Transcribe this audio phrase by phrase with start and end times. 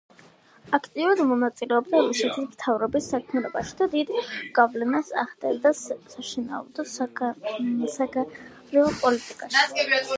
[0.75, 4.11] აქტიურად მონაწილეობდა რუსეთის მთავრობის საქმიანობაში და დიდ
[4.59, 5.75] გავლენას ახდენდა
[6.15, 9.69] საშინაო და საგარეო პოლიტიკაში.